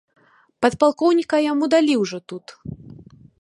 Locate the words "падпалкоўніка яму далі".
0.65-1.93